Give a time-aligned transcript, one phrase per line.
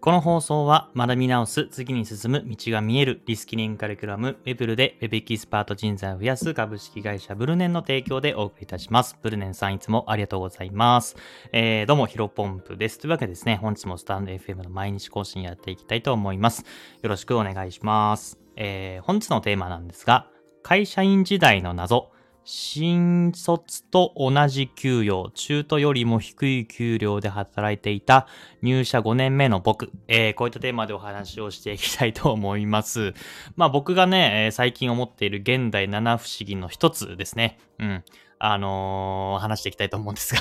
[0.00, 9.18] この放送は学び直す、次に進む道が見えるリスキリングカリキュラム、ウェブルで Web エキスパート人材を増やす株式会社ブルネンの提供でお送りいたします。
[9.20, 11.16] ブルネンさんいつもありがとうございます。
[11.52, 12.98] えー、どうもヒロポンプです。
[12.98, 16.64] というわけでですね、本日もスタンド FM の毎日更新やっていきたいと思います。
[17.02, 18.38] よろしくお願いします。
[18.56, 20.30] えー、本日のテーマなんですが、
[20.62, 22.10] 会社員時代の謎、
[22.52, 28.26] 新卒と同じ給与、中途よりも低い給料で働いていた
[28.60, 33.14] 入社5年目の僕、えー、こういったテーマでお話をしていきたいと思います。
[33.54, 37.60] まあ僕がね、え最近思っている現代七不思議の一つですね。
[37.78, 38.04] うん。
[38.40, 40.40] あのー、話していきたいと思うんですが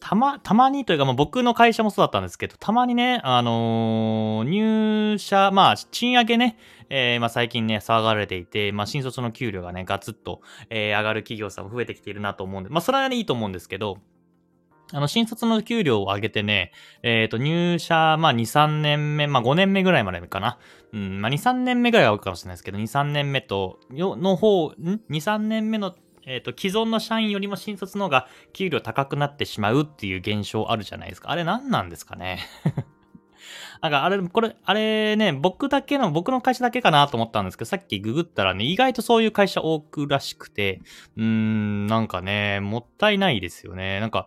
[0.00, 6.58] たま、たまにというか、まあ、僕の会社もそうだったんですけど、たまにね、あのー、入社、まあ、賃上げね、
[6.90, 13.98] えー、まあ、最近ね、騒がれていて、まあ、新卒の給料がね、ガツッと、えー、上がる企業さんも増えてきているなと思うんで、まあ、それはね、いいと思うんですけど、
[14.92, 16.72] あの、新卒の給料を上げてね、
[17.02, 20.58] えっ、ー、と、入社、まあ、2、3年目、まあ、5年目ぐらいまでかな。
[20.94, 25.94] うん、まあ、2、3年目ぐらいは多いかもしれないですけど、2、3年目と、の方、ん ?2、3年目の
[26.28, 31.30] えっ、ー、と、既存の社員よりも新卒の方が給料高くなってしまうっていう現象あるじゃないですか。
[31.30, 32.40] あれ何なんですかね
[33.80, 40.82] なんかあれ、これ、あれね、僕だけの、僕の会社だけかなと思ったんですけど、さっきググったらね、意外とそういう会社多くらしくて、
[41.16, 44.00] うーん、なんかね、もったいないですよね。
[44.00, 44.26] なんか、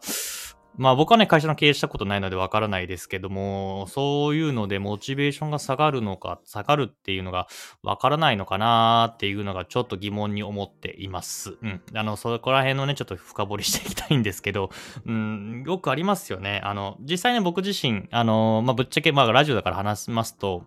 [0.77, 7.47] まあ僕はね、会社の経営したことないのでわからないですけども、そういうのでモチベーションが下がるのか、下がるっていうのが
[7.83, 11.58] わからないのかなっていうのがちょっと疑問に思っています。
[11.61, 11.81] うん。
[11.94, 14.69] あの、そこら辺のね、ちょっと深掘りしていきたいんですけど、
[15.05, 16.61] うん、よくありますよね。
[16.64, 20.64] あの、実際ね、僕自身、あの、まあぶっちゃけ、まあラジオだから話しますと、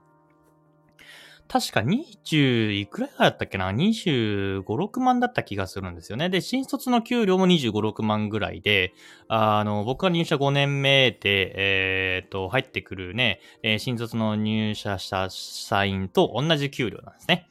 [1.48, 6.28] 確か20いくらだったっけな ?25、6万だった気がするんですよね。
[6.31, 8.95] で、新卒の給料も25、6万ぐらいで、
[9.28, 17.49] あの、僕が入社5年目で、えー、っと、入ってくるね、えー、新卒の入社した社員と同じ給料なんですね。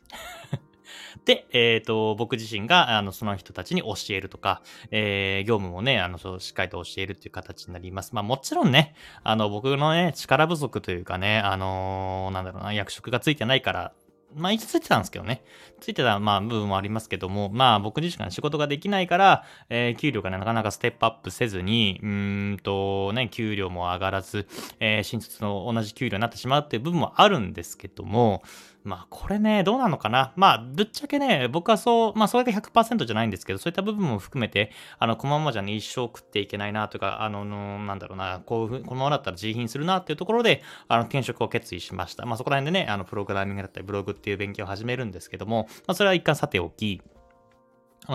[1.25, 4.61] で、えっ、ー、と、僕自身が、あの、その人たちに教えるとか、
[4.91, 8.13] えー、業務もね、あの、そう、しっかりと教えるっていう形になります。
[8.13, 13.93] まあ、もちろんね、あの、僕のね、力不足というかね、あのー、なんだろうな、役職がついてないから、
[14.35, 15.43] まあ、一応ついてたんですけどね。
[15.79, 24.47] ついてた、まあ、部分もありますけども、まあ、僕自身が仕事ができないから、えー、給料がね、なかなかステップアップせずに、うんと、ね、給料も上がらず、
[24.79, 28.43] えー、新卒の同じ給料になってしまうっていう部分もあるんですけども、
[28.83, 30.33] まあこれね、どうなのかな？
[30.35, 42.25] まあぶっちゃけね、僕はそう、まあそれが100%じゃないんですけど、そういった部分も含めて、あの、このままじゃね、一生食っていけないなとか、あの、なんだろうな、こういうふうこのままだったら自費するなっていうところで、あの、転職を決意しました。
[42.25, 47.01] まあそこら辺でね、あの、プログラミングだったり、ブログっていう勉強を始めるんですけども、まあそれは一貫さておき、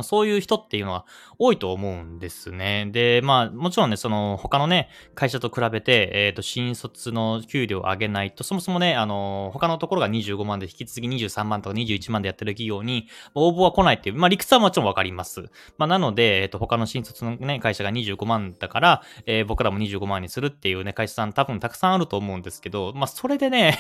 [0.03, 1.07] そういう人っていうのは
[1.39, 2.89] 多いと思うんですね。
[2.93, 15.51] で、まあ、もちろんね、その、他のね、会社と比べて、えっ、ー、と、新卒の給料を上げないと、そもそもね、あの、他のところが25万で引き継ぎ23万とか21万でやってる企業に、応募は来ないっていう、まあ、理屈はもちろんわかります。
[15.79, 23.79] まあ、なので、えっ、ー、と、他の新卒のね、会社が25万だから、えー、僕らも25万にするっていうね、会社さん多分たくさんあると思うんですけど、まあ、それでね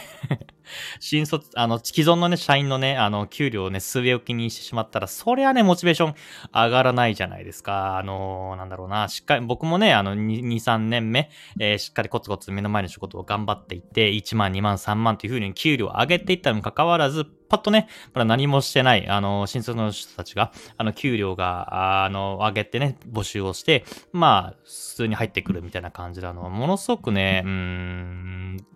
[1.01, 7.99] 新卒、あの、既存のね、社員のね、あの、給料をね、据え置きにしてしまったら、そりゃね、モチベーション上がらないじゃないですか。
[7.99, 28.67] あの、なんだろうな、しっかり、僕もね、あの、2、3年目、えー、しっかりコツコツ目の前の仕事を頑張っていって、1万、2万、3万というふうに給料を上げていったにもかかわらず、パッとね、まだ何もしてない、あの、新卒の人たちが、あの、給料が、あの、上げてね、募集をして、まあ、普通に入ってくるみたいな感じなのものすごくね、うーん、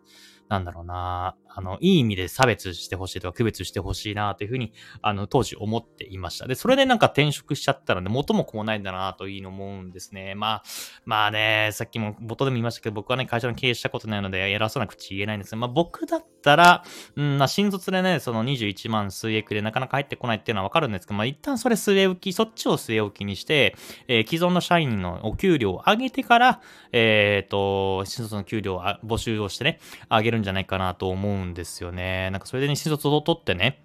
[0.53, 6.47] なんだろうな、あの、いい意味で差別してほしいとか区別してほしいなというふうに、あの、当時思っていました。
[6.47, 10.35] で、それでなんか転職しちゃったらね、元も子もないんだなというの思うんですね。
[10.35, 10.63] まあ、
[11.07, 16.85] まあね、さっきも冒頭でも言いましたけど、僕はね、会社の経営したことないので、偉そうな口言えないんですが、まあ僕だったら、
[17.17, 23.75] うん、まあ新卒でね、その21万数エクでなかなか入ってこないっていうのはわかるんですけど、まあ一旦それ据え置き、そっちを据え置きにして、
[24.07, 26.61] えー、既存の社員のお給料を上げてから、
[26.93, 32.31] えっ、ー、と、新卒の給料を募集をしてね、上げるんじゃないかなと思うんですよね。
[32.31, 33.83] なんかそれでね、新卒を取ってね、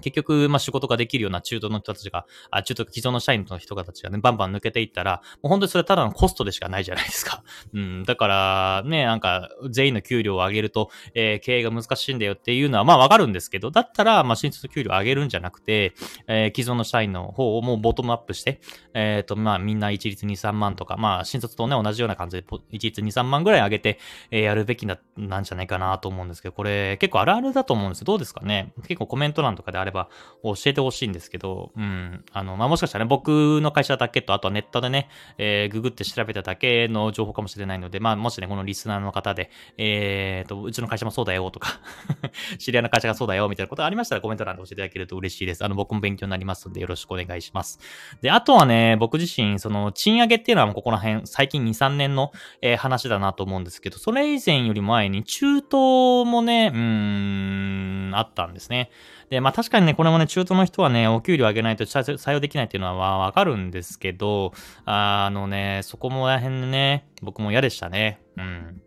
[0.00, 7.42] 結局、まあ、仕事ができるような中途の人たちが、あ中途既存の社員の人たちがね、バンバン抜けていったら、もう本当にそれただのコストでしかないじゃないですか。
[7.74, 8.04] うん。
[8.04, 15.94] だから、ね、なんか、全員の給料を上げると、えー、経営が難しいんだよっていうのは、まあ、わかるんですけど、だったら、まあ、新卒給料を上げるんじゃなくて、
[16.26, 18.60] えー、既存の社員の方をもうボトムアップして、
[18.94, 23.98] えっ、ー、と、まあ、みんな一律2、3万とか、まあ、新卒とね、同じような感じで、一律2、3万ぐらい上げて、
[24.30, 28.04] えー、やるべきな、なんじゃないかなと思うんですけど、これ、結構あるあるだと思うんですよ。
[28.06, 28.72] どうですかね？
[28.86, 30.08] 結構コメント欄とかであれば
[30.42, 32.24] 教えてほしいんですけど、うん。
[32.32, 41.80] あの、まあ、もしかしたらね、僕の会社だけと、あとはネットでね、えー、ググって調べただけの情報かもしれないので、まあ、もしね、このリスナーの方で、えーと、うちの会社もそうだよとか
[42.58, 45.64] 知り合いの会社がそうだよみたいなことがありましたらコメント欄で教えていただけると嬉しいです。
[45.64, 47.78] あの、僕も勉強になりますのでよろしくお願いします。
[48.20, 52.32] で、あとはね、僕自身、その、賃上げっていうのはここら辺、最近2、3年の、
[52.62, 58.90] えー、話だなと思うんですけど、それ以前より前に中東もね、うん、あったんですね。
[59.30, 64.52] で、まあ確かかにね、これもね、中東の人はね、お給料上げないと採用できないっていうのはわかるんですけど、
[64.84, 68.20] あのね、そこもらへんね、僕も嫌でしたね。
[68.36, 68.80] うん。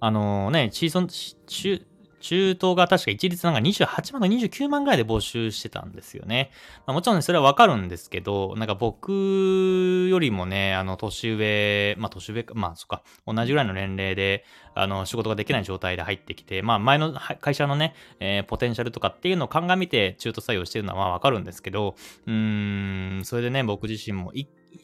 [0.00, 1.08] あのね、チーソン、
[1.46, 1.86] 中、
[2.22, 6.50] 中東が確か一律なんか28万か29万ぐらいで募集してたんですよね。
[6.86, 21.96] まあ、もちろんね、それはわかるんですけど、なんか僕よりもね、あの、年上、まあ年上か、まあそっか、同じぐらいの年齢で、あの、仕事ができない状態で入ってきて、まあ前の会社のね、えー、ポテンシャルとかっていうのを鑑みて中途採用してるのはわかるんですけど、
[22.26, 24.32] うーん、それでね、僕自身も、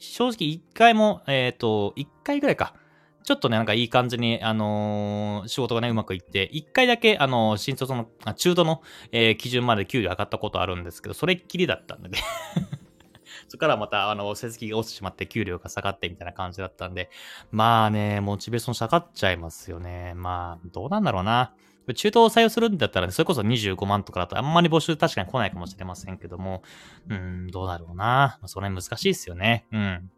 [0.00, 2.74] 正直一回も、えっ、ー、と、一回ぐらいか、
[3.28, 8.80] ちょっとね、なんかいい感じに、あのー、仕事がね、うまくいって、一回だけ、あのー、新卒の、あ中途の、
[9.12, 12.20] えー、基準まで給料上がったことあるんですけど、それっきりだったんでね
[13.48, 17.10] そこからまた、あの、成績が落ちてしまって、給料が下がってみたいな感じだったんで、
[17.50, 20.14] まあね、モチベーション下がっちゃいますよね。
[20.16, 21.52] まあ、どうなんだろうな。
[21.92, 26.62] 中東を採用するんだったら、ね、それこそ25万とかだとあんまり募集確かに来ないかもしれませんけども、
[27.10, 27.94] うん、どうだろうな。
[27.94, 29.66] まあ、それ難しいですよね。
[29.70, 30.10] うん。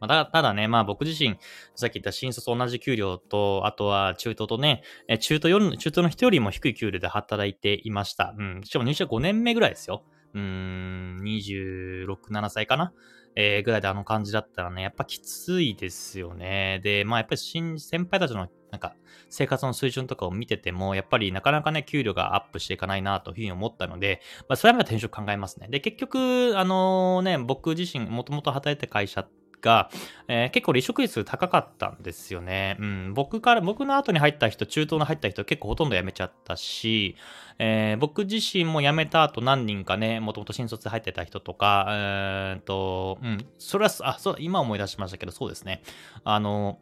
[0.00, 1.36] まあ、ただね、まあ僕自身、
[1.74, 4.82] さっき言った新卒同じ給料と、あとは中東とね、
[5.20, 8.34] 中東より、中東の人よりも低い給料で働いていました。
[8.36, 8.60] うん。
[8.64, 10.04] しかも入社5年目ぐらいですよ。
[10.34, 12.92] うーん、26、7歳かな？
[13.40, 16.80] えー、ぐらいであの感じだったらね、やっぱきついですよね。
[16.82, 18.94] で、まあやっぱり新、先輩たちのなんか
[19.30, 25.68] 生活の水準とかを見てても、やっぱりなかなかね、給料がアップしていかないなというふうに思ったので、まあそれはまた転職考えますね。
[25.70, 29.30] で、結局、あのね、僕自身もともと働いた会社っ
[29.60, 29.90] が、
[30.28, 32.76] えー、結構離職率高かったんですよね。
[32.80, 37.16] うん、僕から、僕の後に入った人、中東の入った人結構ほとんど辞めちゃったし、
[37.58, 45.82] えー、僕自身も辞めた後何人かね、もともと新卒で入ってた人とか、えー、っと、うん、それは、あ、そう、今思い出しましたけど、そうですね。
[46.24, 46.78] あの、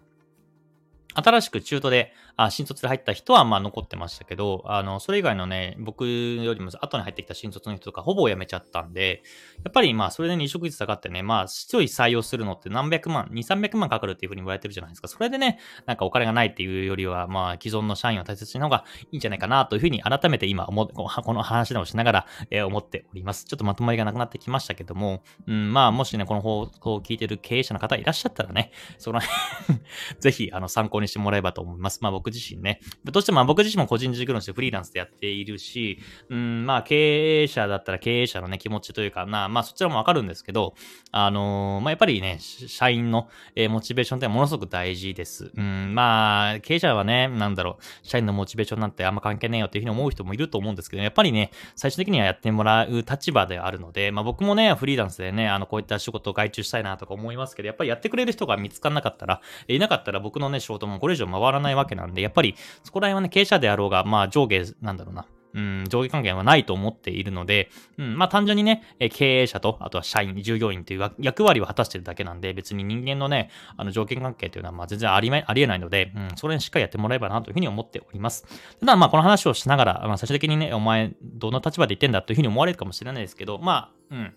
[1.14, 9.22] 新しく中途で、あ、新卒で入った人はまあ残ってましたけど、あの、それ以外のね、僕よりも後に入ってきた新卒の人とかほぼ辞めちゃったんで、
[9.64, 15.08] やっぱりまあそれで離職率下がってね、まあ強い採用するのって何百万、2、300万かかるっていうふうに言われてるじゃないですか。
[15.08, 23.44] それでね、なんかお金がないっていうよりは、まあ既存の社員を大切にの方がいいんじゃないかなというふうに改めて今思、この話でもしながら、え、思っております。
[23.44, 29.20] ちょっとまとまりがなくなってきましたけども、うん、まあもしね、この放送を聞いてる経営者の方いらっしゃったらね、その
[30.20, 32.00] ぜひあの参考にしてもらえばと思います。
[32.02, 32.80] まあ僕自身ね。
[33.04, 40.74] どうしても僕自身も個人事業主でフリーランスでやっているし、うん、まあ経営者だったら経営者のね、気持ちというかな、まあそちらもわかるんですけど、
[41.10, 45.50] あのー、まあやっぱりね、社員の、えー、モチベーションってものすごく大事です。
[45.56, 68.82] うん、まあ経営者はね、なんだろう、社員のモチベーションなんてあんま関係ねえよっていうふうに思う人もいると思うんですけど、やっぱりね、最終的にはやってもらう立場であるので、まあ僕もね、フリーランスでね、あの、こういった仕事を外注したいなとか思いますけど、やっぱりやってくれる人が見つからなかったら、いなかったら僕のね、仕事もこれ以上回らないわけなんで、でやっぱりそこら辺はね、経営者であろうが、まあ上下、なんだろうな、うん、上下関係はないと思っているので、うん、まあ単純にね、
[69.12, 78.44] 経営者と、あとは社員、従業員という役割を果たしてるだけなんで、別に人間のね、あの条件関係というのはまあ全然ありありえないので、うん、それにしっかりやってもらえばなというふうに思っております。
[78.80, 84.34] ただまあこの話をしながら、まあ最終的にね、お前どの立場で言ってんだというふうに思われるかもしれないですけど、まあ、うん。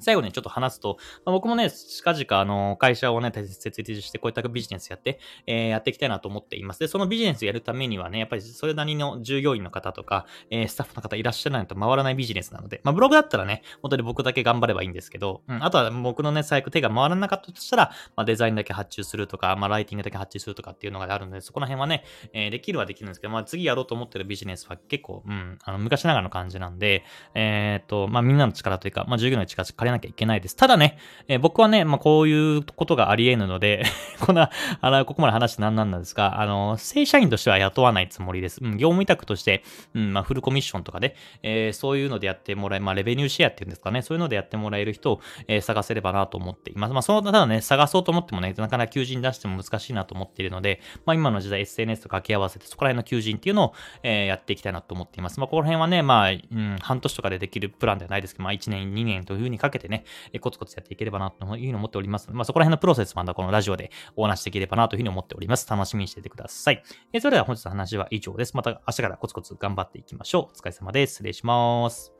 [0.00, 6.80] 最後にちょっと話すと、まあ、僕もね、近々、あの、会社をね、設立して、こういったビジネスやって、えー、やっていきたいなと思っています。
[6.80, 30.56] で、そのビジネスやるためにはね、やっぱりそれなりの従業員の方とか、えー、スタッフの方いらっしゃらないと回らないビジネスなので、まあ、ブログだったらね、本当に僕だけ頑張ればいいんですけど、うん、あとは僕のね、最悪手が回らなかったとしたら、まあ、デザインだけ発注するとか、まあ、ライティングだけ発注するとかっていうのがあるので、そこら辺はね、えー、できるはできるんですけど、まあ、次やろうと思ってるビジネスは結構、うん、あの、昔ながらの感じなんで、えっ、と、まあ、みんなの力というか、まあ、従業員の力借りなきゃいけないです。
[30.56, 33.84] ただね、えー、僕はね、まあ、こういうことがあり得るので
[34.20, 38.62] こんな、あの、ここまで話して何なんですが、あの、正社員としては雇わないつもりです。
[38.62, 39.62] うん、業務委託として、
[39.94, 46.92] うん、まあ、フルコミッションとかで、えー、そういうのでやってもらえ、まあ、レベニューシェアっていうんですかね、そういうのでやってもらえる人を、えー、探せればなと思っています。
[46.92, 55.40] まあ、その、ただね、探そうと思ってもね、なかなか求人出しても難しいなと思っているので、まあ、今の時代 SNS と掛け合わせて、そこら辺の求人っていうのを、えー、やっていきたいなと思っています。
[55.40, 60.04] まあ、この辺はね、まあ、うん、半年とかでできるプランではないですけど、まあ、1年、2年というふうにかけてね、
[60.40, 62.28] コツコツやっていければなというふうに思っております。
[62.32, 65.68] まあ、そこら辺のプロセスまたこのラジオでお話しできればなというふうに思っております。
[65.70, 66.82] 楽しみにしていてください。
[67.12, 68.56] えそれでは本日の話は以上です。
[68.56, 70.56] また明日からコツコツ頑張っていきましょう。
[70.56, 71.14] お疲れ様です。
[71.18, 72.17] 失礼します。